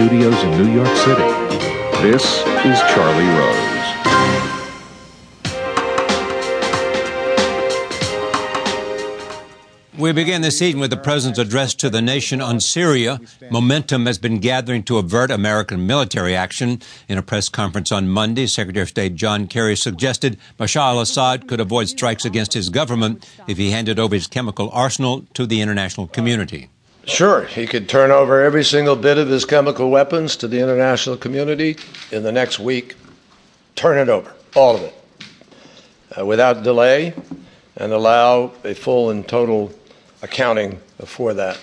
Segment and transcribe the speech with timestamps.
[0.00, 1.28] studios in New York City,
[2.00, 2.24] this
[2.64, 3.66] is Charlie Rose.
[9.98, 13.20] We begin this evening with the president's address to the nation on Syria.
[13.50, 16.80] Momentum has been gathering to avert American military action.
[17.06, 21.46] In a press conference on Monday, Secretary of State John Kerry suggested Bashar al Assad
[21.46, 25.60] could avoid strikes against his government if he handed over his chemical arsenal to the
[25.60, 26.70] international community.
[27.10, 31.16] Sure, he could turn over every single bit of his chemical weapons to the international
[31.16, 31.76] community
[32.12, 32.94] in the next week.
[33.74, 34.94] Turn it over, all of it,
[36.16, 37.12] uh, without delay,
[37.76, 39.72] and allow a full and total
[40.22, 41.58] accounting for that.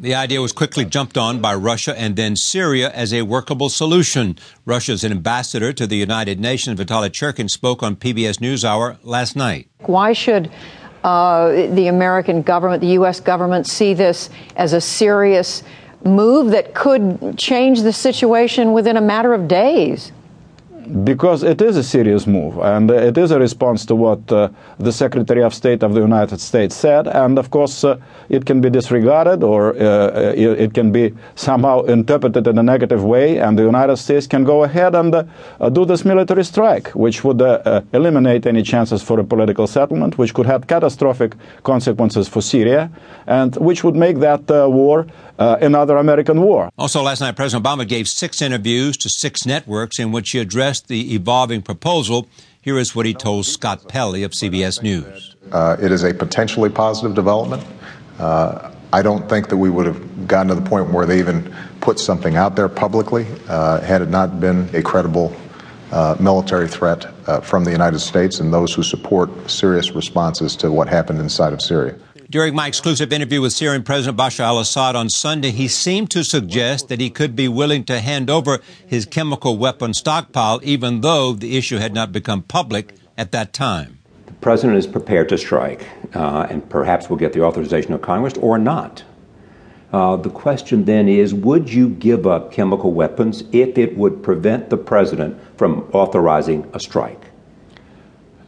[0.00, 4.38] The idea was quickly jumped on by Russia and then Syria as a workable solution.
[4.64, 9.68] Russia's ambassador to the United Nations, Vitaly Churkin, spoke on PBS NewsHour last night.
[9.80, 10.50] Why should
[11.06, 13.20] uh, the American government, the U.S.
[13.20, 15.62] government, see this as a serious
[16.04, 20.10] move that could change the situation within a matter of days?
[21.04, 24.48] Because it is a serious move and it is a response to what uh,
[24.78, 27.06] the Secretary of State of the United States said.
[27.08, 32.46] And of course, uh, it can be disregarded or uh, it can be somehow interpreted
[32.46, 33.38] in a negative way.
[33.38, 37.42] And the United States can go ahead and uh, do this military strike, which would
[37.42, 42.40] uh, uh, eliminate any chances for a political settlement, which could have catastrophic consequences for
[42.40, 42.90] Syria,
[43.26, 45.06] and which would make that war
[45.38, 46.70] another American war.
[46.78, 50.75] Also, last night, President Obama gave six interviews to six networks in which he addressed
[50.80, 52.28] the evolving proposal.
[52.60, 55.36] Here is what he told Scott Pelley of CBS News.
[55.52, 57.64] Uh, it is a potentially positive development.
[58.18, 61.54] Uh, I don't think that we would have gotten to the point where they even
[61.80, 65.34] put something out there publicly uh, had it not been a credible
[65.92, 70.70] uh, military threat uh, from the United States and those who support serious responses to
[70.70, 71.94] what happened inside of Syria.
[72.28, 76.24] During my exclusive interview with Syrian President Bashar al Assad on Sunday, he seemed to
[76.24, 81.34] suggest that he could be willing to hand over his chemical weapon stockpile, even though
[81.34, 83.98] the issue had not become public at that time.
[84.26, 85.86] The president is prepared to strike,
[86.16, 89.04] uh, and perhaps we'll get the authorization of Congress or not.
[89.92, 94.68] Uh, the question then is would you give up chemical weapons if it would prevent
[94.68, 97.25] the president from authorizing a strike?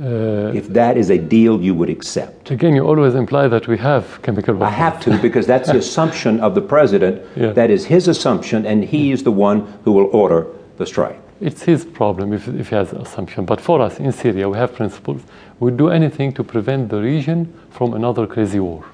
[0.00, 2.50] Uh, if that is a deal you would accept.
[2.50, 4.74] Again, you always imply that we have chemical weapons.
[4.74, 7.22] I have to because that's the assumption of the president.
[7.36, 7.52] Yeah.
[7.52, 11.20] That is his assumption, and he is the one who will order the strike.
[11.40, 13.44] It's his problem if, if he has assumption.
[13.44, 15.22] But for us in Syria, we have principles.
[15.60, 18.84] We do anything to prevent the region from another crazy war.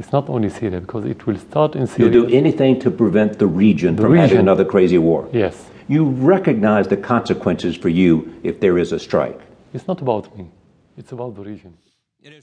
[0.00, 2.12] It's not only Syria because it will start in Syria.
[2.12, 4.28] You'll do anything to prevent the region the from region.
[4.28, 5.28] having another crazy war.
[5.32, 5.70] Yes.
[5.88, 9.40] You recognize the consequences for you if there is a strike.
[9.72, 10.50] It's not about me,
[10.96, 11.76] it's about the region.